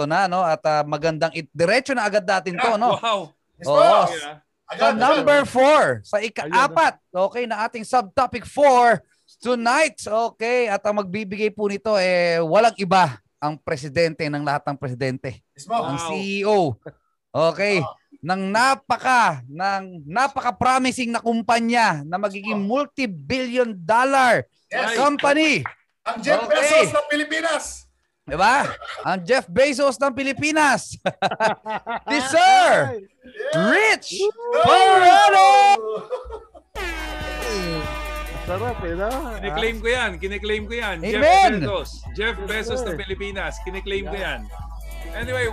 [0.00, 0.40] eto na, no?
[0.40, 2.96] At uh, magandang it diretso na agad natin to, no?
[2.96, 3.20] Wow.
[3.68, 4.00] Oo.
[4.70, 9.02] Sa number four, sa ika-apat, okay, na ating subtopic four
[9.42, 14.78] tonight, okay, at ang magbibigay po nito, eh, walang iba ang presidente ng lahat ng
[14.78, 15.42] presidente.
[15.68, 15.90] Wow.
[15.90, 16.58] Ang CEO.
[17.34, 17.82] Okay.
[18.22, 24.94] Ng napaka, ng napaka-promising na kumpanya na magiging multi-billion dollar Yes.
[24.94, 25.66] company.
[26.06, 26.62] Ang Jeff Okay.
[26.62, 27.89] Bezos ng Pilipinas.
[28.28, 28.68] Diba?
[29.02, 30.94] Ang Jeff Bezos ng Pilipinas.
[32.10, 33.00] This sir,
[33.56, 34.20] Rich
[34.60, 35.48] Colorado!
[38.50, 39.10] Sarap eh, no?
[39.38, 40.10] Kiniklaim ko yan.
[40.18, 40.96] Kiniklaim ko yan.
[41.06, 41.52] Jeff Amen.
[41.62, 41.90] Bezos.
[42.18, 43.62] Jeff Bezos ng Pilipinas.
[43.62, 44.40] Kiniklaim ko yan.
[45.14, 45.46] Anyway,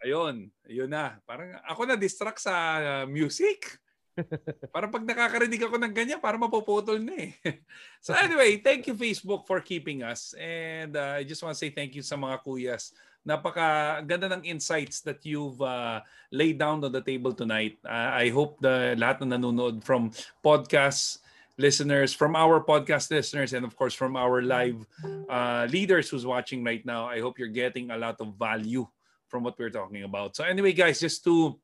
[0.00, 0.48] ayun.
[0.64, 1.20] Ayun na.
[1.28, 3.78] Parang ako na distract sa uh, music.
[4.74, 7.32] Parang pag nakakarinig ako ng ganyan, parang mapuputol na eh.
[8.04, 10.32] so anyway, thank you Facebook for keeping us.
[10.40, 12.96] And uh, I just want to say thank you sa mga kuyas.
[13.26, 16.00] Napaka ganda ng insights that you've uh,
[16.30, 17.76] laid down on the table tonight.
[17.82, 21.18] Uh, I hope the lahat na nanonood from podcasts,
[21.58, 24.78] listeners, from our podcast listeners, and of course from our live
[25.26, 27.10] uh, leaders who's watching right now.
[27.10, 28.86] I hope you're getting a lot of value
[29.26, 30.38] from what we're talking about.
[30.38, 31.58] So anyway, guys, just to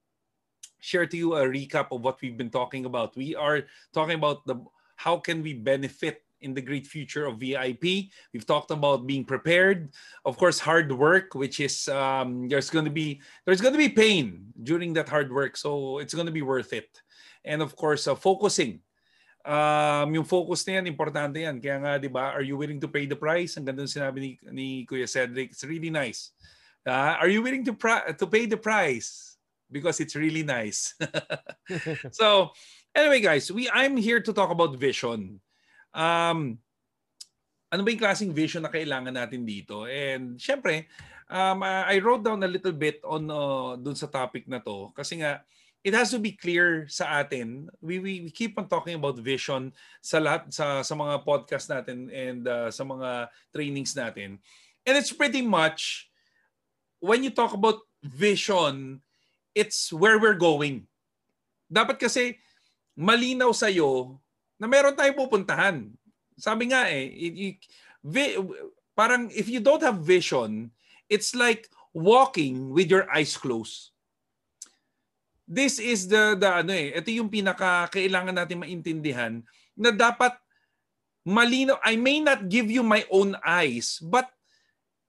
[0.83, 3.15] share to you a recap of what we've been talking about.
[3.15, 4.59] We are talking about the
[4.99, 8.11] how can we benefit in the great future of VIP.
[8.35, 9.95] We've talked about being prepared,
[10.27, 13.89] of course, hard work, which is um, there's going to be there's going to be
[13.89, 16.91] pain during that hard work, so it's going to be worth it.
[17.47, 18.83] And of course, uh, focusing.
[19.43, 21.59] Um, yung focus na yan, importante yan.
[21.59, 23.59] Kaya nga, di ba, are you willing to pay the price?
[23.59, 25.51] Ang ganda sinabi ni, ni Kuya Cedric.
[25.51, 26.31] It's really nice.
[26.87, 29.32] Uh, are you willing to, to pay the price?
[29.73, 30.95] Because it's really nice.
[32.13, 32.53] so,
[32.93, 35.41] anyway, guys, we I'm here to talk about vision.
[35.97, 36.61] Um,
[37.73, 39.89] ano ba yung klaseng vision na kailangan natin dito?
[39.89, 40.93] And syempre,
[41.33, 45.25] um, I wrote down a little bit on uh, dun sa topic na to kasi
[45.25, 45.41] nga
[45.83, 47.67] it has to be clear sa atin.
[47.83, 52.07] We, we, we keep on talking about vision sa lahat sa sa mga podcast natin
[52.13, 54.39] and uh, sa mga trainings natin.
[54.87, 56.13] And it's pretty much
[57.03, 59.03] when you talk about vision,
[59.52, 60.85] it's where we're going.
[61.68, 62.36] Dapat kasi
[62.92, 64.20] malinaw sa iyo
[64.61, 65.89] na meron tayong pupuntahan.
[66.36, 67.67] Sabi nga eh, it- it-
[68.05, 68.36] vi-
[68.92, 70.68] parang if you don't have vision,
[71.08, 73.92] it's like walking with your eyes closed.
[75.48, 79.45] This is the the ano eh, ito yung pinaka kailangan natin maintindihan
[79.77, 80.33] na dapat
[81.24, 81.77] malinaw.
[81.85, 84.29] I may not give you my own eyes, but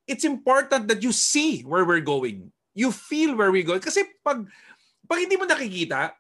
[0.03, 2.51] it's important that you see where we're going.
[2.73, 3.85] You feel where we're going.
[3.85, 4.41] Kasi pag
[5.05, 6.17] pag hindi mo nakikita,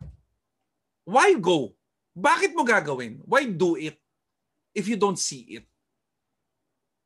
[1.09, 1.73] why go?
[2.13, 3.25] Bakit mo gagawin?
[3.25, 3.97] Why do it
[4.77, 5.65] if you don't see it?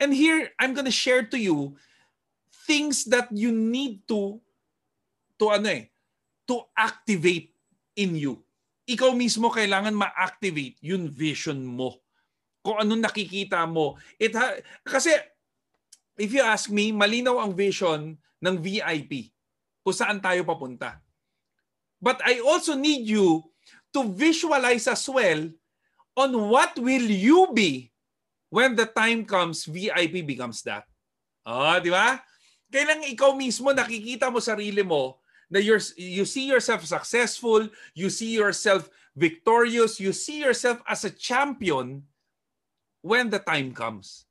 [0.03, 1.79] And here, I'm gonna share to you
[2.67, 4.43] things that you need to
[5.39, 5.87] to ano eh,
[6.51, 7.55] to activate
[7.95, 8.43] in you.
[8.87, 12.03] Ikaw mismo kailangan ma-activate yung vision mo.
[12.63, 13.95] Kung anong nakikita mo.
[14.19, 15.15] It ha- kasi
[16.19, 19.36] if you ask me, malinaw ang vision ng VIP
[19.87, 20.99] kung saan tayo papunta.
[22.03, 23.47] But I also need you
[23.95, 25.47] to visualize as well
[26.19, 27.95] on what will you be
[28.51, 30.83] when the time comes VIP becomes that.
[31.47, 32.19] Ah, di ba?
[32.67, 37.63] Kailangan ikaw mismo nakikita mo sarili mo na you're, you see yourself successful,
[37.95, 42.03] you see yourself victorious, you see yourself as a champion
[42.99, 44.26] when the time comes.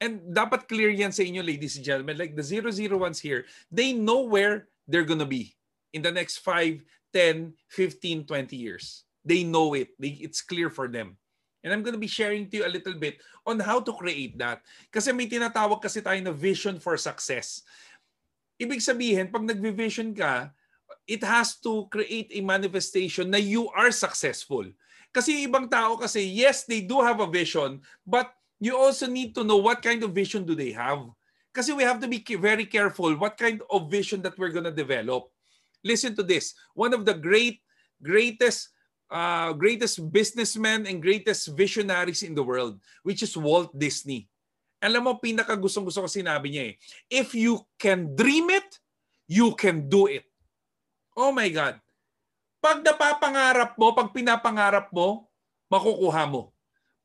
[0.00, 2.16] And dapat clear yan sa inyo, ladies and gentlemen.
[2.16, 5.52] Like the 001s here, they know where they're gonna be
[5.92, 6.80] in the next 5,
[7.12, 9.04] 10, 15, 20 years.
[9.20, 9.92] They know it.
[10.00, 11.20] They, it's clear for them.
[11.60, 14.64] And I'm gonna be sharing to you a little bit on how to create that.
[14.88, 17.60] Kasi may tinatawag kasi tayo na vision for success.
[18.56, 20.48] Ibig sabihin, pag nag-vision ka,
[21.04, 24.64] it has to create a manifestation na you are successful.
[25.12, 29.42] Kasi ibang tao kasi, yes, they do have a vision, but you also need to
[29.42, 31.08] know what kind of vision do they have.
[31.50, 35.32] Kasi we have to be very careful what kind of vision that we're gonna develop.
[35.82, 36.54] Listen to this.
[36.76, 37.64] One of the great,
[37.98, 38.70] greatest,
[39.10, 44.28] uh, greatest businessmen and greatest visionaries in the world, which is Walt Disney.
[44.80, 46.74] Alam mo, pinaka gustong gusto ko sinabi niya eh.
[47.08, 48.80] If you can dream it,
[49.26, 50.24] you can do it.
[51.16, 51.80] Oh my God.
[52.60, 55.28] Pag napapangarap mo, pag pinapangarap mo,
[55.68, 56.52] makukuha mo.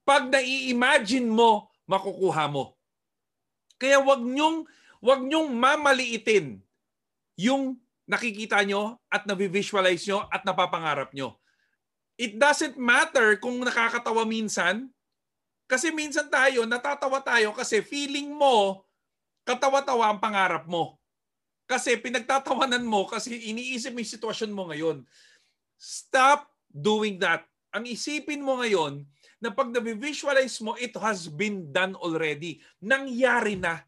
[0.06, 2.78] Pag nai-imagine mo, makukuha mo.
[3.81, 4.63] Kaya wag nyong,
[5.02, 6.62] wag nyong mamaliitin
[7.36, 7.75] yung
[8.06, 11.36] nakikita nyo at nabivisualize nyo at napapangarap nyo.
[12.16, 14.88] It doesn't matter kung nakakatawa minsan,
[15.66, 18.86] kasi minsan tayo, natatawa tayo kasi feeling mo
[19.46, 21.02] katawa-tawa ang pangarap mo.
[21.66, 25.02] Kasi pinagtatawanan mo kasi iniisip mo yung sitwasyon mo ngayon.
[25.81, 27.42] Stop doing that.
[27.74, 29.02] Ang isipin mo ngayon
[29.40, 32.64] na pag na-visualize mo, it has been done already.
[32.80, 33.84] Nangyari na.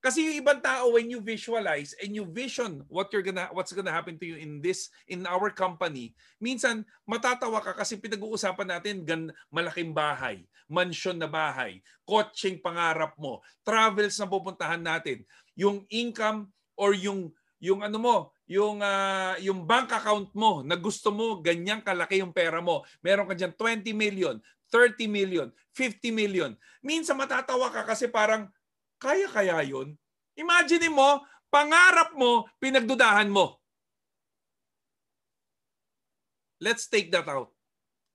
[0.00, 3.92] Kasi yung ibang tao when you visualize and you vision what you're gonna what's gonna
[3.92, 9.22] happen to you in this in our company, minsan matatawa ka kasi pinag-uusapan natin gan
[9.52, 10.40] malaking bahay,
[10.72, 15.20] mansion na bahay, coaching pangarap mo, travels na pupuntahan natin,
[15.52, 16.48] yung income
[16.80, 17.28] or yung
[17.60, 18.16] yung ano mo,
[18.48, 22.88] yung uh, yung bank account mo na gusto mo ganyang kalaki yung pera mo.
[23.04, 26.54] Meron ka diyan 20 million, 30 million, 50 million.
[26.80, 28.48] Minsan matatawa ka kasi parang
[29.02, 29.98] kaya kaya yun?
[30.38, 31.20] Imagine mo,
[31.50, 33.58] pangarap mo, pinagdudahan mo.
[36.60, 37.50] Let's take that out.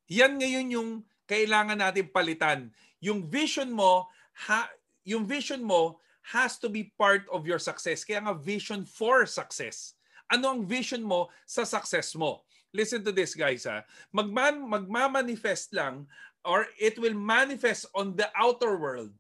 [0.08, 0.90] Yan ngayon yung
[1.26, 2.70] kailangan natin palitan.
[3.02, 4.06] Yung vision mo,
[4.48, 4.70] ha,
[5.02, 5.98] yung vision mo
[6.34, 8.02] has to be part of your success.
[8.06, 9.94] Kaya nga vision for success.
[10.30, 12.46] Ano ang vision mo sa success mo?
[12.74, 13.86] Listen to this guys ha.
[14.10, 16.10] Magman magmamanifest lang
[16.46, 19.12] or it will manifest on the outer world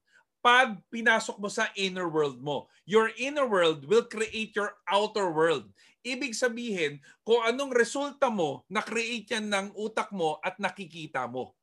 [0.45, 2.69] pag pinasok mo sa inner world mo.
[2.85, 5.65] Your inner world will create your outer world.
[6.05, 11.57] Ibig sabihin, kung anong resulta mo, na-create yan ng utak mo at nakikita mo.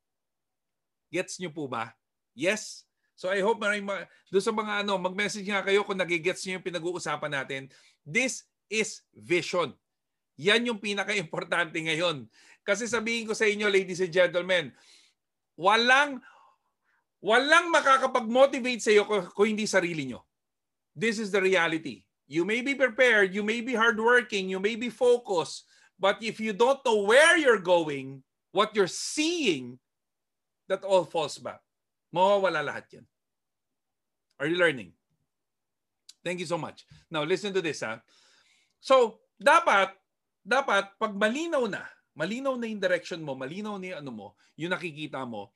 [1.14, 1.94] Gets nyo po ba?
[2.35, 2.82] Yes?
[3.14, 4.03] So I hope maraming ma-
[4.35, 7.62] doon sa mga ano, mag-message nga kayo kung nagigets niyo yung pinag-uusapan natin.
[8.03, 9.79] This is vision.
[10.43, 12.26] Yan yung pinaka-importante ngayon.
[12.67, 14.75] Kasi sabihin ko sa inyo, ladies and gentlemen,
[15.56, 16.20] walang
[17.22, 20.26] walang makakapag-motivate sa iyo kung, hindi sarili nyo.
[20.93, 22.02] This is the reality.
[22.26, 25.64] You may be prepared, you may be hardworking, you may be focused,
[25.96, 29.78] but if you don't know where you're going, what you're seeing,
[30.66, 31.62] that all falls back.
[32.10, 33.06] Mawawala lahat yan.
[34.43, 34.93] Are you learning?
[36.26, 36.82] Thank you so much.
[37.10, 37.82] Now, listen to this.
[37.87, 38.02] Ha?
[38.82, 39.94] So, dapat,
[40.43, 41.82] dapat, pag malinaw na,
[42.12, 45.53] malinaw na yung direction mo, malinaw na yung ano mo, yung nakikita mo,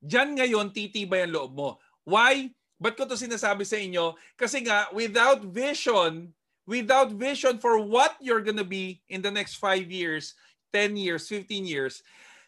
[0.00, 1.70] dyan ngayon, titibay ang loob mo.
[2.06, 2.50] Why?
[2.80, 4.16] Ba't ko to sinasabi sa inyo?
[4.34, 6.32] Kasi nga, without vision,
[6.64, 10.32] without vision for what you're gonna be in the next 5 years,
[10.72, 12.00] 10 years, 15 years,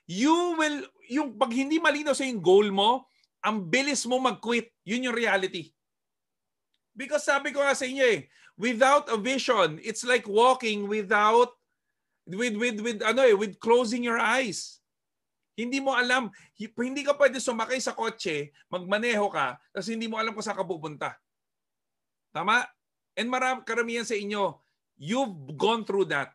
[0.09, 3.05] you will, yung pag hindi malinaw sa yung goal mo,
[3.43, 4.71] ang bilis mo mag-quit.
[4.87, 5.75] Yun yung reality.
[6.95, 11.57] Because sabi ko nga sa inyo eh, without a vision, it's like walking without
[12.29, 14.79] with with with ano eh, with closing your eyes.
[15.53, 20.33] Hindi mo alam, hindi ka pwede sumakay sa kotse, magmaneho ka, kasi hindi mo alam
[20.33, 21.13] kung saan ka pupunta.
[22.33, 22.65] Tama?
[23.13, 24.57] And marami, karamihan sa inyo,
[24.97, 26.33] you've gone through that.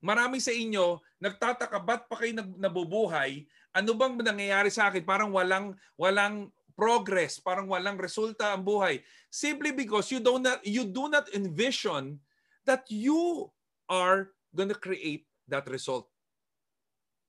[0.00, 3.44] Marami sa inyo, nagtataka, ba't pa kayo nabubuhay
[3.74, 5.02] ano bang nangyayari sa akin?
[5.02, 6.48] Parang walang walang
[6.78, 9.02] progress, parang walang resulta ang buhay.
[9.26, 12.22] Simply because you do not you do not envision
[12.62, 13.50] that you
[13.90, 16.08] are to create that result.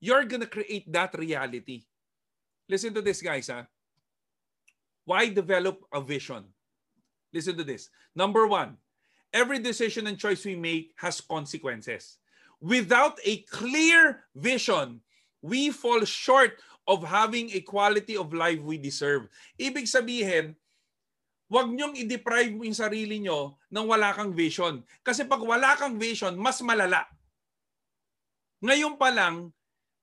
[0.00, 1.84] You're to create that reality.
[2.68, 3.66] Listen to this guys, ha?
[5.06, 6.44] Why develop a vision?
[7.32, 7.90] Listen to this.
[8.14, 8.76] Number one,
[9.32, 12.18] every decision and choice we make has consequences.
[12.60, 15.00] Without a clear vision,
[15.42, 19.30] we fall short of having a quality of life we deserve.
[19.58, 20.54] Ibig sabihin,
[21.46, 24.82] huwag niyong i-deprive mo yung sarili niyo nang wala kang vision.
[25.06, 27.06] Kasi pag wala kang vision, mas malala.
[28.64, 29.52] Ngayon pa lang,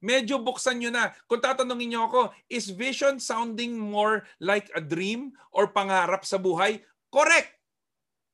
[0.04, 1.16] medyo buksan nyo na.
[1.26, 6.84] Kung tatanungin niyo ako, is vision sounding more like a dream or pangarap sa buhay?
[7.08, 7.56] Correct!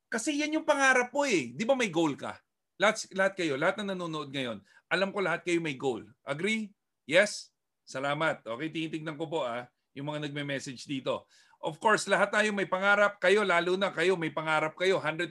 [0.10, 1.54] Kasi yan yung pangarap mo eh.
[1.54, 2.34] Di ba may goal ka?
[2.82, 4.58] Lahat, lahat kayo, lahat na nanonood ngayon,
[4.90, 6.02] alam ko lahat kayo may goal.
[6.26, 6.74] Agree?
[7.06, 7.54] Yes?
[7.86, 8.42] Salamat.
[8.42, 11.30] Okay, tinitingnan ko po ah, yung mga nagme-message dito.
[11.60, 13.20] Of course, lahat tayo may pangarap.
[13.20, 15.30] Kayo, lalo na kayo, may pangarap kayo, 100%.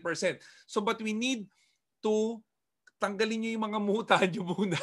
[0.69, 1.49] So, but we need
[2.05, 2.39] to
[2.99, 4.79] tanggalin nyo yung mga muta nyo muna.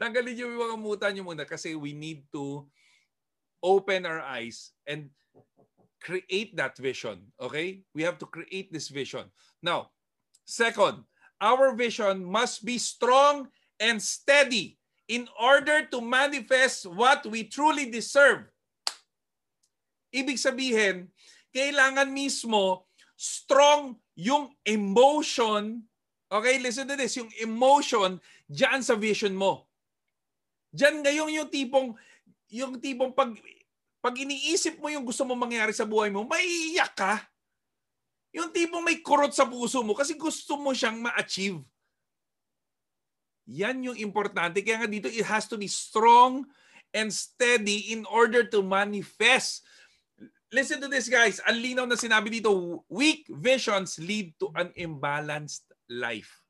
[0.00, 2.66] tanggalin nyo yung mga muta nyo muna kasi we need to
[3.62, 5.10] open our eyes and
[6.00, 7.26] create that vision.
[7.42, 7.82] Okay?
[7.94, 9.30] We have to create this vision.
[9.62, 9.90] Now,
[10.46, 11.02] second,
[11.42, 18.46] our vision must be strong and steady in order to manifest what we truly deserve.
[20.12, 21.08] Ibig sabihin,
[21.52, 25.87] kailangan mismo strong yung emotion.
[26.28, 27.16] Okay, listen to this.
[27.16, 29.64] Yung emotion diyan sa vision mo.
[30.76, 31.88] Diyan ngayon yung tipong
[32.52, 33.32] yung tipong pag
[34.04, 37.24] pag iniisip mo yung gusto mo mangyari sa buhay mo, maiiyak ka.
[38.36, 41.64] Yung tipong may kurot sa puso mo kasi gusto mo siyang ma-achieve.
[43.48, 44.60] Yan yung importante.
[44.60, 46.44] Kaya nga dito, it has to be strong
[46.92, 49.64] and steady in order to manifest.
[50.48, 51.40] listen to this guys.
[51.44, 56.44] Ang linaw na sinabi dito, weak visions lead to an imbalanced life.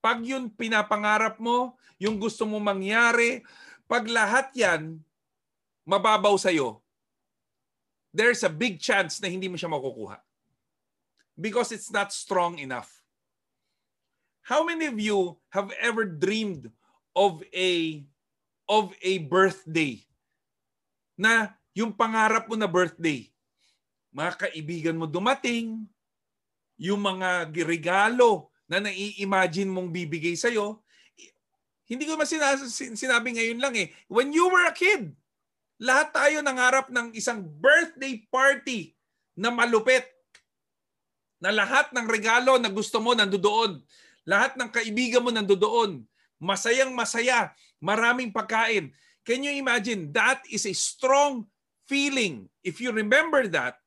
[0.00, 3.44] Pag yun pinapangarap mo, yung gusto mo mangyari,
[3.86, 4.98] pag lahat yan
[5.86, 6.82] mababaw sa'yo,
[8.10, 10.18] there's a big chance na hindi mo siya makukuha.
[11.36, 12.88] Because it's not strong enough.
[14.46, 16.72] How many of you have ever dreamed
[17.12, 18.00] of a
[18.66, 20.00] of a birthday
[21.18, 23.28] na yung pangarap mo na birthday,
[24.14, 25.84] mga kaibigan mo dumating,
[26.76, 30.84] yung mga regalo na nai-imagine mong bibigay sa'yo,
[31.86, 33.94] hindi ko masina- sinabi ngayon lang eh.
[34.10, 35.14] When you were a kid,
[35.78, 38.96] lahat tayo nangarap ng isang birthday party
[39.38, 40.02] na malupit.
[41.38, 43.84] Na lahat ng regalo na gusto mo nandoon.
[44.26, 46.02] Lahat ng kaibigan mo nandoon.
[46.42, 47.54] Masayang masaya.
[47.78, 48.90] Maraming pagkain.
[49.22, 50.10] Can you imagine?
[50.10, 51.46] That is a strong
[51.86, 52.50] feeling.
[52.66, 53.78] If you remember that,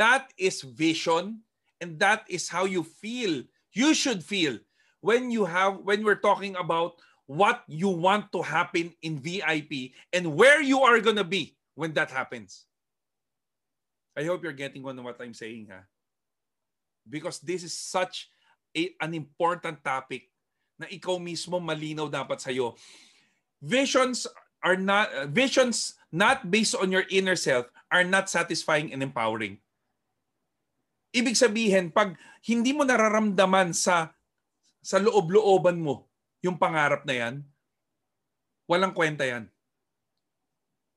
[0.00, 1.43] that is vision
[1.84, 3.44] and that is how you feel.
[3.76, 4.56] You should feel
[5.04, 6.96] when you have when we're talking about
[7.28, 11.92] what you want to happen in VIP and where you are going to be when
[11.92, 12.64] that happens.
[14.16, 15.84] I hope you're getting of what I'm saying, ha?
[17.04, 18.32] Because this is such
[18.72, 20.32] a, an important topic
[20.80, 22.80] na ikaw mismo malinaw dapat sa'yo.
[23.60, 24.24] Visions
[24.64, 29.60] are not visions not based on your inner self are not satisfying and empowering.
[31.14, 34.10] Ibig sabihin, pag hindi mo nararamdaman sa
[34.84, 36.10] sa loob-looban mo
[36.44, 37.34] yung pangarap na yan,
[38.68, 39.48] walang kwenta yan.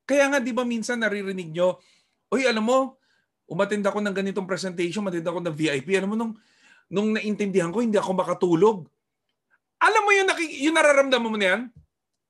[0.03, 1.79] Kaya nga di ba minsan naririnig nyo,
[2.27, 3.00] Uy, alam mo,
[3.47, 5.95] umatend ako ng ganitong presentation, umatend ako ng VIP.
[5.95, 6.33] Alam mo, nung,
[6.91, 8.83] nung naintindihan ko, hindi ako makatulog.
[9.79, 10.27] Alam mo yung,
[10.59, 11.62] yung nararamdaman mo na yan?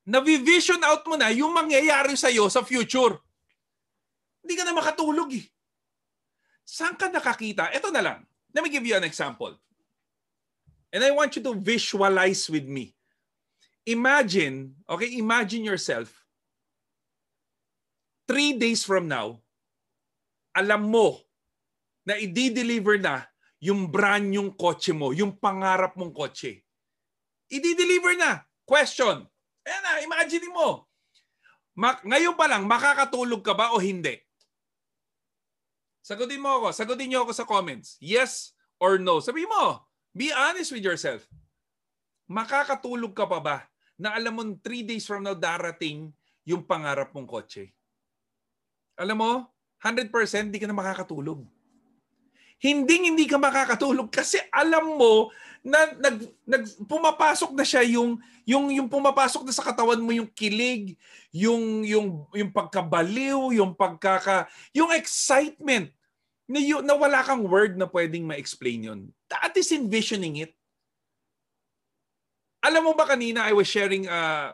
[0.08, 3.20] na-vision out mo na yung mangyayari sa iyo sa future.
[4.40, 5.44] Hindi ka na makatulog eh.
[6.68, 7.72] Saan ka nakakita?
[7.72, 8.20] Ito na lang.
[8.52, 9.56] Let me give you an example.
[10.92, 12.92] And I want you to visualize with me.
[13.88, 16.12] Imagine, okay, imagine yourself,
[18.28, 19.40] three days from now,
[20.52, 21.24] alam mo
[22.04, 23.24] na i-deliver na
[23.64, 26.68] yung brand yung kotse mo, yung pangarap mong kotse.
[27.48, 28.44] I-deliver na.
[28.68, 29.24] Question,
[29.68, 30.88] Ayan na, imagine mo.
[31.76, 34.16] Ma- ngayon pa lang, makakatulog ka ba o hindi?
[36.08, 36.68] Sagutin mo ako.
[36.72, 38.00] Sagutin niyo ako sa comments.
[38.00, 39.20] Yes or no.
[39.20, 39.84] Sabi mo,
[40.16, 41.28] be honest with yourself.
[42.32, 43.58] Makakatulog ka pa ba
[44.00, 46.16] na alam mo 3 days from now darating
[46.48, 47.76] yung pangarap mong kotse?
[48.96, 49.32] Alam mo,
[49.84, 51.44] 100% hindi ka na makakatulog.
[52.58, 58.72] Hindi hindi ka makakatulog kasi alam mo na nag, nag pumapasok na siya yung yung
[58.72, 60.96] yung pumapasok na sa katawan mo yung kilig,
[61.36, 65.97] yung yung yung pagkabaliw, yung pagkaka yung excitement
[66.48, 69.02] na, yung, na wala kang word na pwedeng ma-explain yun.
[69.28, 70.56] That is envisioning it.
[72.64, 74.52] Alam mo ba kanina I was sharing uh,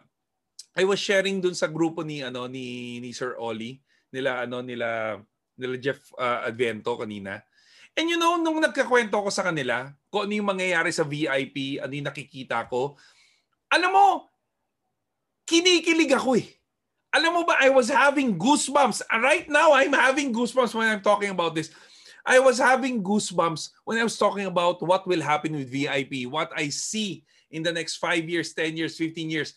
[0.74, 3.80] I was sharing dun sa grupo ni ano ni ni Sir Ollie
[4.12, 5.18] nila ano nila
[5.56, 7.42] nila Jeff uh, Advento kanina
[7.94, 11.94] And you know, nung nagkakwento ko sa kanila, kung ano yung mangyayari sa VIP, ano
[11.94, 12.98] yung nakikita ko,
[13.70, 14.06] alam mo,
[15.46, 16.48] kinikilig ako eh.
[17.14, 19.06] Alam mo ba, I was having goosebumps.
[19.22, 21.70] Right now, I'm having goosebumps when I'm talking about this.
[22.26, 26.50] I was having goosebumps when I was talking about what will happen with VIP, what
[26.56, 29.54] I see in the next 5 years, 10 years, 15 years.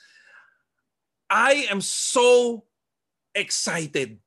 [1.31, 2.65] I am so
[3.35, 4.19] excited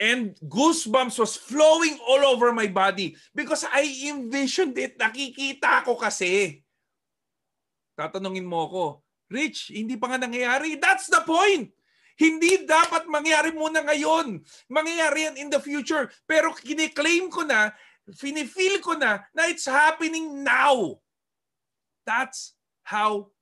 [0.00, 4.96] And goosebumps was flowing all over my body because I envisioned it.
[4.96, 6.64] Nakikita ko kasi.
[7.92, 8.84] Tatanungin mo ako,
[9.28, 10.80] Rich, hindi pa nga nangyayari.
[10.80, 11.68] That's the point.
[12.20, 14.44] Hindi dapat mangyari muna ngayon.
[14.68, 16.12] Mangyayari yan in the future.
[16.28, 17.72] Pero kiniklaim ko na,
[18.12, 21.00] finifeel ko na, na it's happening now.
[22.04, 22.52] That's
[22.84, 23.32] how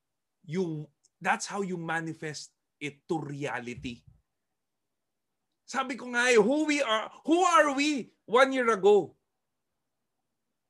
[0.47, 0.87] you
[1.19, 3.99] that's how you manifest it to reality.
[5.67, 9.19] Sabi ko nga eh, who we are, who are we one year ago?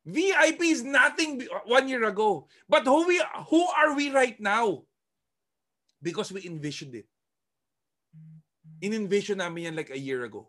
[0.10, 2.50] VIP is nothing one year ago.
[2.66, 3.22] But who we
[3.54, 4.90] who are we right now?
[6.02, 7.06] Because we envisioned it.
[8.82, 10.48] In-envision namin yan like a year ago.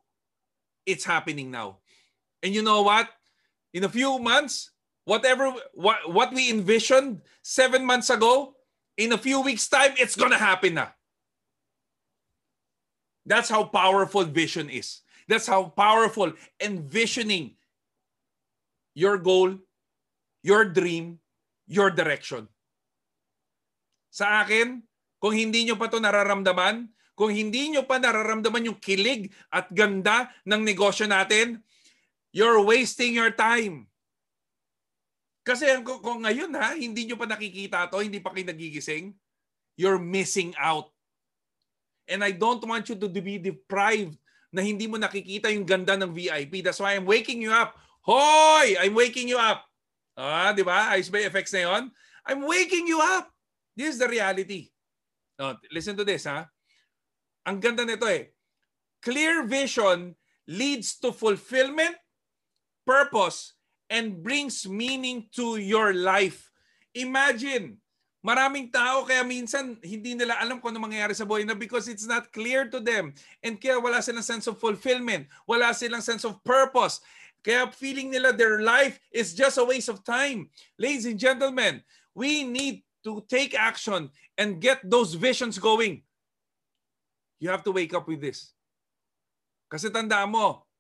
[0.86, 1.78] It's happening now.
[2.42, 3.10] And you know what?
[3.74, 4.70] In a few months,
[5.04, 8.54] whatever what, what we envisioned seven months ago,
[8.96, 10.88] in a few weeks' time, it's gonna happen na.
[13.26, 15.02] That's how powerful vision is.
[15.28, 17.54] That's how powerful envisioning
[18.94, 19.58] your goal,
[20.42, 21.18] your dream,
[21.70, 22.48] your direction.
[24.10, 24.82] Sa akin,
[25.22, 30.32] kung hindi nyo pa to nararamdaman, kung hindi nyo pa nararamdaman yung kilig at ganda
[30.48, 31.60] ng negosyo natin,
[32.32, 33.84] you're wasting your time.
[35.44, 39.12] Kasi kung, ngayon ha, hindi nyo pa nakikita to, hindi pa kayo nagigising,
[39.76, 40.88] you're missing out.
[42.08, 44.16] And I don't want you to be deprived
[44.48, 46.64] na hindi mo nakikita yung ganda ng VIP.
[46.64, 47.76] That's why I'm waking you up.
[48.00, 48.80] Hoy!
[48.80, 49.68] I'm waking you up.
[50.16, 50.96] Ah, di ba?
[50.96, 51.92] Ice Bay effects na yon.
[52.24, 53.28] I'm waking you up.
[53.76, 54.72] This is the reality.
[55.36, 56.48] Oh, listen to this, ha?
[57.46, 58.32] Ang ganda nito eh.
[59.00, 60.12] Clear vision
[60.44, 61.96] leads to fulfillment,
[62.84, 63.56] purpose,
[63.88, 66.52] and brings meaning to your life.
[66.92, 67.80] Imagine,
[68.20, 72.04] maraming tao kaya minsan hindi nila alam kung ano mangyayari sa buhay na because it's
[72.04, 73.16] not clear to them.
[73.40, 77.00] And kaya wala silang sense of fulfillment, wala silang sense of purpose.
[77.40, 80.52] Kaya feeling nila their life is just a waste of time.
[80.76, 81.80] Ladies and gentlemen,
[82.12, 86.04] we need to take action and get those visions going.
[87.40, 88.52] You have to wake up with this.
[89.72, 90.70] Kasi tandaan mo,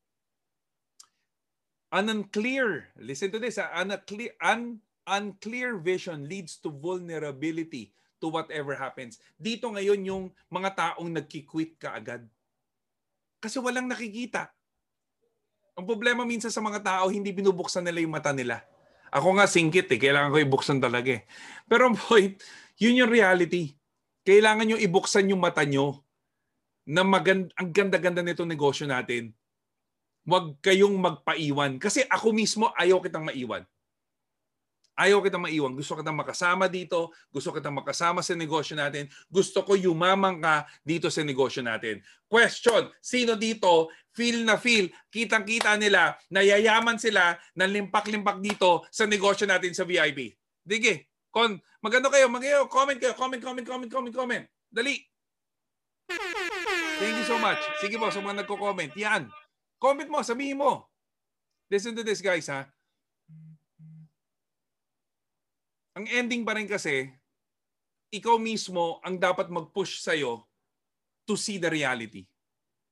[1.90, 4.78] An unclear, listen to this, an unclear, un,
[5.10, 7.90] unclear vision leads to vulnerability
[8.22, 9.18] to whatever happens.
[9.34, 12.30] Dito ngayon yung mga taong nagki-quit kaagad.
[13.42, 14.54] Kasi walang nakikita.
[15.74, 18.62] Ang problema minsan sa mga tao, hindi binubuksan nila yung mata nila.
[19.10, 21.26] Ako nga singkit eh, kailangan ko ibuksan talaga eh.
[21.66, 22.38] Pero ang point,
[22.78, 23.74] yun yung reality.
[24.22, 26.06] Kailangan nyo ibuksan yung mata nyo
[26.90, 29.30] na magand- ang ganda-ganda nitong negosyo natin
[30.30, 31.80] Huwag kayong magpaiwan.
[31.80, 33.64] Kasi ako mismo, ayaw kitang maiwan.
[35.00, 35.72] Ayaw kitang maiwan.
[35.72, 37.10] Gusto kitang makasama dito.
[37.32, 39.08] Gusto kitang makasama sa negosyo natin.
[39.32, 42.04] Gusto ko yumamang ka dito sa negosyo natin.
[42.28, 49.46] Question, sino dito feel na feel, kitang-kita nila, nayayaman sila, na limpak-limpak dito sa negosyo
[49.46, 50.34] natin sa VIP?
[50.66, 54.44] Dige, kon, maganda kayo, magayo, comment kayo, comment, comment, comment, comment, comment.
[54.68, 54.98] Dali.
[57.00, 57.56] Thank you so much.
[57.80, 58.92] Sige po, sa mga nagko-comment.
[58.92, 59.32] Yan.
[59.80, 60.84] Comment mo, sabihin mo.
[61.72, 62.68] Listen to this guys ha.
[65.96, 67.08] Ang ending pa rin kasi,
[68.12, 70.44] ikaw mismo ang dapat mag-push sa'yo
[71.24, 72.28] to see the reality.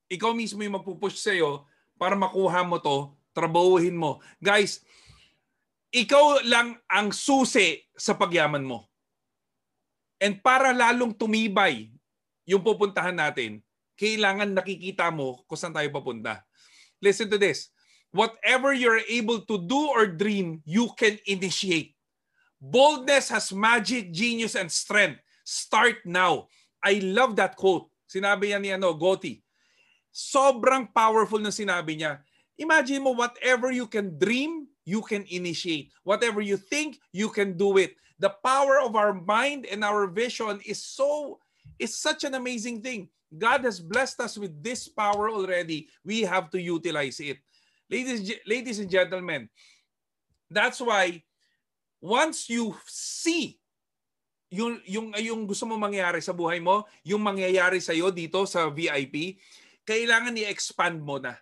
[0.08, 1.68] Ikaw mismo yung magpupush sa'yo
[2.00, 4.24] para makuha mo to, trabahuhin mo.
[4.40, 4.80] Guys,
[5.92, 8.88] ikaw lang ang susi sa pagyaman mo.
[10.16, 11.92] And para lalong tumibay
[12.48, 13.60] yung pupuntahan natin,
[13.98, 16.46] kailangan nakikita mo kung saan tayo papunta.
[17.02, 17.74] Listen to this.
[18.14, 21.98] Whatever you're able to do or dream, you can initiate.
[22.56, 25.20] Boldness has magic, genius, and strength.
[25.44, 26.48] Start now.
[26.80, 27.90] I love that quote.
[28.08, 29.42] Sinabi niya ni ano, Gotti.
[30.08, 32.24] Sobrang powerful na sinabi niya.
[32.58, 35.92] Imagine mo, whatever you can dream, you can initiate.
[36.02, 37.94] Whatever you think, you can do it.
[38.18, 41.38] The power of our mind and our vision is so
[41.78, 43.08] is such an amazing thing.
[43.30, 45.88] God has blessed us with this power already.
[46.04, 47.38] We have to utilize it.
[47.88, 49.48] Ladies, ladies and gentlemen,
[50.50, 51.22] that's why
[52.00, 53.60] once you see
[54.48, 58.72] yung, yung, yung gusto mo mangyari sa buhay mo, yung mangyayari sa iyo dito sa
[58.72, 59.36] VIP,
[59.84, 61.36] kailangan i-expand mo na.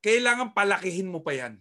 [0.00, 1.60] Kailangan palakihin mo pa yan.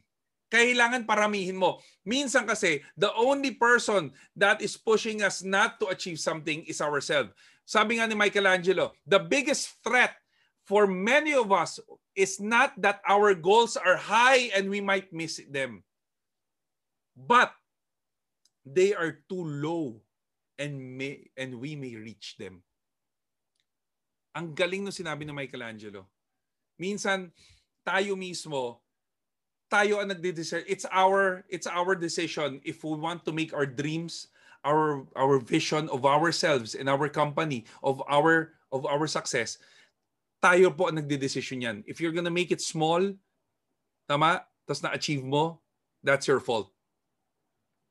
[0.50, 1.84] Kailangan paramihin mo.
[2.08, 7.36] Minsan kasi, the only person that is pushing us not to achieve something is ourselves.
[7.70, 10.18] Sabi nga ni Michelangelo, the biggest threat
[10.66, 11.78] for many of us
[12.18, 15.86] is not that our goals are high and we might miss them.
[17.14, 17.54] But
[18.66, 20.02] they are too low
[20.58, 22.66] and may and we may reach them.
[24.34, 26.10] Ang galing no sinabi ni Michelangelo.
[26.82, 27.30] Minsan
[27.86, 28.82] tayo mismo
[29.70, 30.66] tayo ang nagde-decision.
[30.66, 34.34] It's our it's our decision if we want to make our dreams
[34.70, 39.58] our our vision of ourselves and our company of our of our success
[40.40, 41.78] tayo po ang nagde-decision yan.
[41.84, 43.12] If you're gonna make it small
[44.08, 44.46] tama?
[44.64, 45.60] Tapos na-achieve mo
[46.06, 46.72] that's your fault.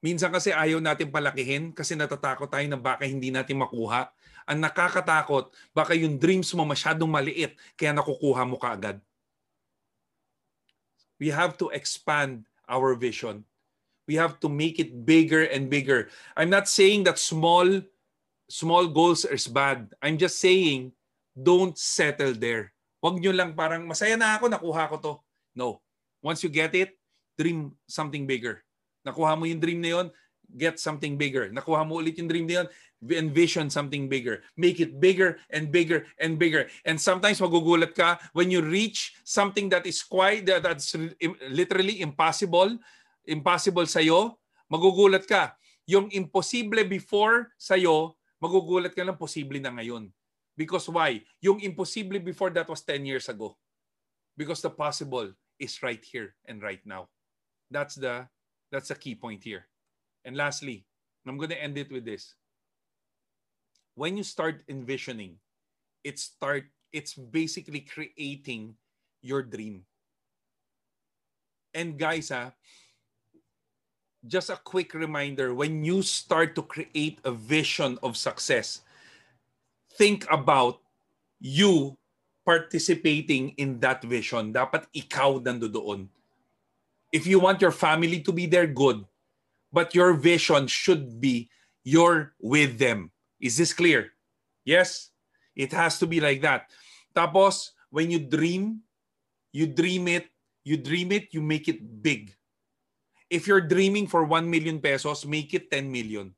[0.01, 4.09] Minsan kasi ayaw natin palakihin kasi natatakot tayo na baka hindi natin makuha.
[4.49, 9.03] Ang nakakatakot baka yung dreams mo masyadong maliit kaya nakukuha mo kaagad.
[11.19, 13.43] We have to expand our vision
[14.09, 16.09] we have to make it bigger and bigger.
[16.33, 17.69] I'm not saying that small
[18.49, 19.93] small goals is bad.
[20.01, 20.97] I'm just saying
[21.37, 22.73] don't settle there.
[23.05, 25.15] Huwag nyo lang parang masaya na ako, nakuha ko to.
[25.55, 25.85] No.
[26.25, 26.97] Once you get it,
[27.39, 28.65] dream something bigger.
[29.07, 30.07] Nakuha mo yung dream na yon,
[30.51, 31.53] get something bigger.
[31.55, 32.69] Nakuha mo ulit yung dream na yon,
[33.15, 34.43] envision something bigger.
[34.59, 36.67] Make it bigger and bigger and bigger.
[36.83, 40.97] And sometimes magugulat ka when you reach something that is quite, that's
[41.47, 42.75] literally impossible
[43.29, 44.41] impossible sa'yo,
[44.73, 45.53] magugulat ka.
[45.85, 50.09] Yung imposible before sa'yo, magugulat ka lang posible na ngayon.
[50.57, 51.23] Because why?
[51.45, 53.55] Yung imposible before that was 10 years ago.
[54.35, 57.07] Because the possible is right here and right now.
[57.71, 58.27] That's the
[58.73, 59.69] that's the key point here.
[60.25, 60.87] And lastly,
[61.27, 62.35] I'm going to end it with this.
[63.95, 65.43] When you start envisioning,
[66.03, 68.79] it start it's basically creating
[69.21, 69.85] your dream.
[71.75, 72.57] And guys, ah,
[74.27, 78.83] just a quick reminder, when you start to create a vision of success,
[79.95, 80.81] think about
[81.41, 81.97] you
[82.45, 84.53] participating in that vision.
[84.53, 86.09] Dapat ikaw nandoon.
[87.13, 89.05] If you want your family to be there, good.
[89.73, 91.49] But your vision should be
[91.85, 93.11] you're with them.
[93.41, 94.13] Is this clear?
[94.65, 95.11] Yes?
[95.57, 96.71] It has to be like that.
[97.15, 98.81] Tapos, when you dream,
[99.53, 100.29] you dream it,
[100.65, 102.35] you dream it, you make it big.
[103.29, 106.35] If you're dreaming for 1 million pesos, make it 10 million.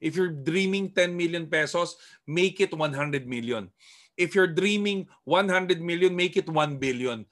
[0.00, 3.70] If you're dreaming 10 million pesos, make it 100 million.
[4.16, 7.26] If you're dreaming 100 million, make it 1 billion.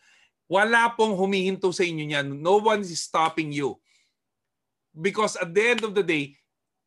[0.49, 2.41] Wala pong humihinto sa inyo niyan.
[2.41, 3.79] No one is stopping you.
[4.93, 6.37] Because at the end of the day,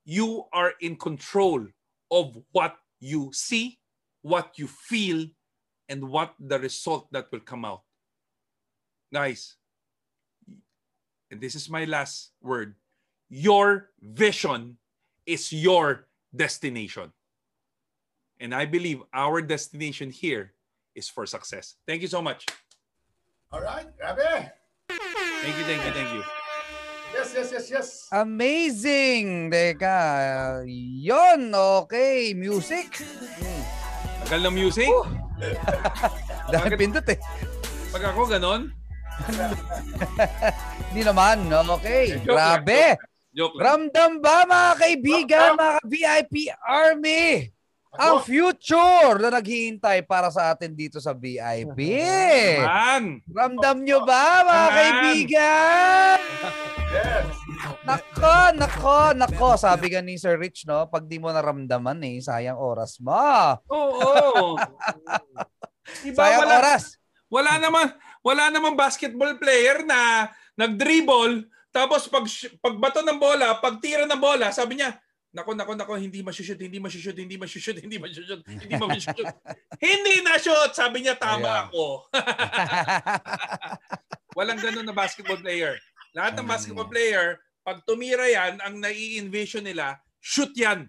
[0.06, 1.66] you are in control
[2.12, 3.82] of what you see,
[4.22, 5.26] what you feel,
[5.90, 7.82] and what the result that will come out.
[9.14, 9.58] Guys,
[11.32, 12.76] and this is my last word,
[13.30, 14.78] your vision
[15.26, 17.12] is your destination.
[18.40, 20.54] And I believe our destination here
[20.94, 21.76] is for success.
[21.88, 22.46] Thank you so much.
[23.52, 24.52] All right, grabe.
[25.42, 26.24] Thank you, thank you, thank you.
[27.16, 27.88] Yes, yes, yes, yes.
[28.12, 29.48] Amazing!
[29.48, 33.00] Teka, yon okay, music.
[34.26, 34.92] Tagal ng music?
[36.52, 37.20] Dahil pindot eh.
[37.96, 38.76] Pag ako ganon?
[40.92, 42.20] Hindi naman, okay.
[42.22, 42.84] Joke lang, Grabe!
[43.36, 43.64] Joke lang.
[43.92, 47.52] Ramdam ba mga kaibigan, mga VIP Army?
[47.96, 51.80] Ang future na naghihintay para sa atin dito sa VIP.
[52.60, 53.24] Man!
[53.24, 54.76] Ramdam nyo ba mga Man!
[54.76, 56.18] kaibigan?
[56.92, 57.28] Yes.
[57.88, 59.50] Nako, nako, nako.
[59.56, 60.88] Sabi nga ni Sir Rich, no?
[60.92, 63.16] Pag di mo naramdaman eh, sayang oras mo.
[63.72, 64.60] Oo.
[66.04, 66.84] diba, Sayang wala, oras.
[67.32, 70.26] wala naman wala naman basketball player na
[70.58, 72.24] nag-dribble tapos pag
[72.64, 74.96] pagbato ng bola, pag tira ng bola, sabi niya,
[75.36, 79.28] nako nako nako hindi ma-shoot, hindi ma-shoot, hindi ma-shoot, hindi ma-shoot, hindi ma-shoot.
[79.84, 81.64] hindi na shoot, sabi niya tama Ayan.
[81.68, 81.84] ako.
[84.40, 85.76] Walang ganun na basketball player.
[86.16, 86.52] Lahat ng Mm.
[86.56, 90.88] basketball player, pag tumira yan, ang nai-envision nila, shoot yan.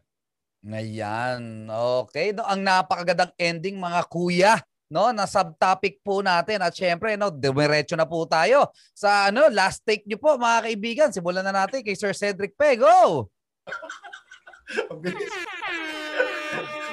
[0.63, 1.67] Ayan.
[2.07, 2.31] Okay.
[2.31, 4.55] No, ang napakagandang ending mga kuya.
[4.87, 9.83] No, na subtopic po natin at syempre no, dumiretso na po tayo sa ano, last
[9.83, 11.11] take niyo po mga kaibigan.
[11.11, 13.27] Simulan na natin kay Sir Cedric Pego.
[14.91, 15.31] Ang bilis.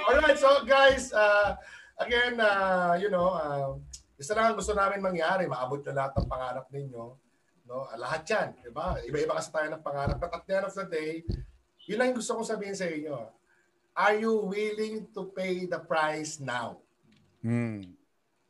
[0.09, 1.53] Alright, so guys, uh,
[2.01, 3.77] again, uh, you know, uh,
[4.17, 7.13] isa lang ang gusto namin mangyari, maabot na lahat ng pangarap ninyo.
[7.69, 7.87] No?
[7.87, 8.97] Ah, Lahat yan, di ba?
[9.01, 10.17] Iba-iba kasi tayo ng pangarap.
[10.19, 11.11] But at the end of the day,
[11.87, 13.17] yun lang gusto kong sabihin sa inyo.
[13.93, 16.81] Are you willing to pay the price now?
[17.43, 17.93] Hmm.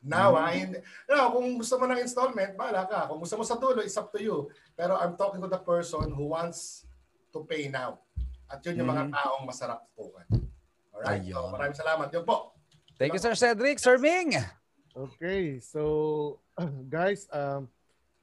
[0.04, 0.78] Now, ah, hindi,
[1.08, 3.08] no, kung gusto mo ng installment, bahala ka.
[3.08, 4.52] Kung gusto mo sa dulo, it's up to you.
[4.76, 6.84] Pero I'm talking to the person who wants
[7.32, 8.04] to pay now.
[8.46, 9.12] At yun yung mga Mhm.
[9.16, 10.28] taong masarap tukan.
[10.92, 11.24] Alright?
[11.24, 11.48] So, Ayun.
[11.56, 12.06] maraming salamat.
[12.12, 12.52] Yun po.
[13.00, 14.38] Thank you Sir Cedric, Sir Ming.
[14.94, 16.38] Okay, so
[16.86, 17.66] guys, um,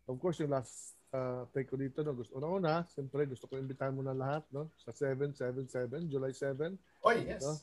[0.07, 3.91] of course yung last uh, take ko dito, no, gusto una-una, siyempre gusto ko imbitahan
[3.91, 7.43] mo na lahat no, sa 777, July 7, Oy, yes.
[7.43, 7.59] No?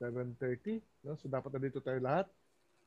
[0.00, 0.80] 7.30.
[1.04, 1.14] No?
[1.20, 2.26] So dapat na dito tayo lahat.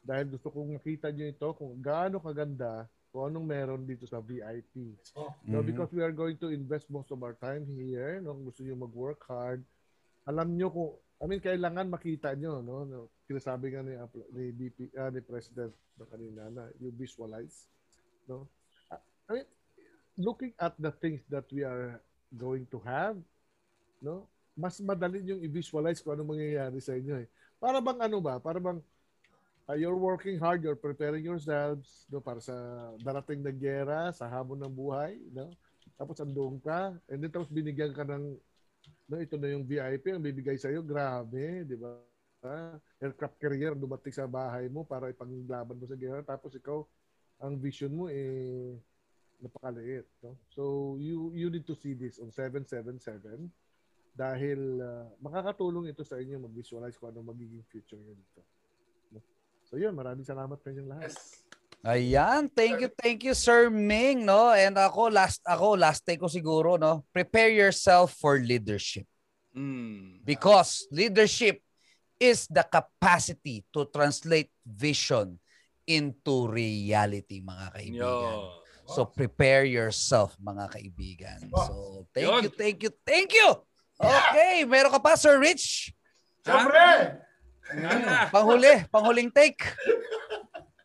[0.04, 4.98] Dahil gusto kong makita nyo ito kung gaano kaganda kung anong meron dito sa VIP.
[5.14, 5.70] Oh, No, Mhm.
[5.70, 8.18] because we are going to invest most of our time here.
[8.20, 9.62] No, kung gusto niyo mag-work hard.
[10.26, 10.92] Alam niyo kung
[11.24, 13.96] I mean kailangan makita niyo no, no sinasabi nga ni
[14.36, 17.70] ni DP ah, ni President no, kanina na you visualize
[18.28, 18.44] no.
[18.92, 19.00] Ah,
[19.32, 19.48] I mean
[20.20, 22.04] looking at the things that we are
[22.36, 23.16] going to have
[24.04, 27.28] no, mas madali yung i-visualize kung ano mangyayari sa inyo eh.
[27.58, 28.38] Para bang ano ba?
[28.38, 28.78] Para bang
[29.68, 32.54] uh, you're working hard, you're preparing yourselves no, para sa
[33.02, 35.18] darating na gera, sa hamon ng buhay.
[35.34, 35.50] No?
[35.98, 38.38] Tapos andun ka, and then tapos binigyan ka ng,
[39.10, 41.98] no, ito na yung VIP, ang bibigay sa'yo, grabe, di ba?
[42.44, 46.20] Ah, aircraft carrier dumating sa bahay mo para ipanglaban mo sa gera.
[46.28, 46.84] Tapos ikaw,
[47.40, 48.76] ang vision mo eh,
[49.40, 50.04] napakaliit.
[50.20, 50.36] No?
[50.52, 50.64] So,
[51.00, 53.48] you you need to see this on 777
[54.14, 58.42] dahil uh, makakatulong ito sa inyo mag-visualize kung ano magiging future nyo dito.
[59.10, 59.20] No?
[59.66, 61.10] So yun, maraming salamat sa inyong lahat.
[61.10, 61.42] yes.
[61.84, 64.56] Ayan, thank you, thank you Sir Ming, no?
[64.56, 67.04] And ako last ako last take ko siguro, no?
[67.12, 69.04] Prepare yourself for leadership
[69.54, 70.26] Mm.
[70.26, 71.62] because leadership
[72.18, 75.38] is the capacity to translate vision
[75.86, 78.02] into reality, mga kaibigan.
[78.02, 78.64] Yo.
[78.90, 81.40] So prepare yourself, mga kaibigan.
[81.54, 83.50] So thank you, thank you, thank you!
[84.00, 85.94] Okay, meron ka pa, Sir Rich?
[86.44, 87.20] Siyempre!
[87.74, 88.30] Ano?
[88.30, 89.62] Panghuli, panghuling take.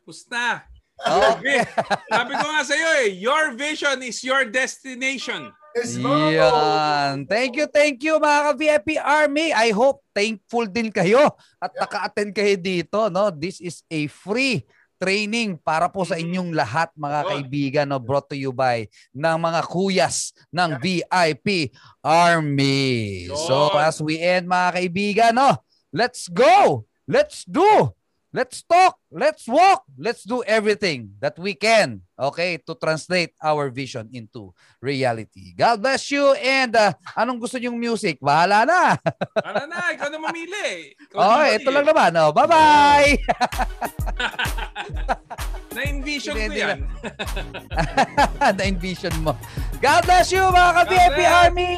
[0.07, 0.65] Pusta.
[0.99, 1.63] Okay.
[2.15, 5.53] Sabi ko nga sa iyo eh, your vision is your destination.
[5.79, 7.23] Yan.
[7.31, 9.55] Thank you, thank you mga ka-VIP Army.
[9.55, 11.31] I hope thankful din kayo
[11.63, 13.07] at naka-attend kayo dito.
[13.15, 13.31] No?
[13.31, 14.67] This is a free
[14.99, 18.85] training para po sa inyong lahat mga kaibigan no brought to you by
[19.15, 21.73] ng mga kuyas ng VIP
[22.05, 23.31] Army.
[23.49, 25.57] So as we end mga kaibigan no,
[25.95, 26.85] let's go.
[27.09, 27.97] Let's do.
[28.29, 29.01] Let's talk.
[29.09, 29.89] Let's walk.
[29.97, 34.53] Let's do everything that we can, okay, to translate our vision into
[34.85, 35.57] reality.
[35.57, 38.21] God bless you and uh, anong gusto niyong music?
[38.21, 39.01] Bahala na.
[39.49, 40.93] Ano na, ikaw na mamili.
[41.09, 41.57] Ikaw na Oh, mamili.
[41.57, 42.11] ito lang naman.
[42.21, 43.17] Oh, bye-bye.
[45.79, 46.79] Na-envision ko yan.
[48.61, 49.33] Na-envision mo.
[49.81, 51.19] God bless you mga ka-VIP.
[51.25, 51.73] Army.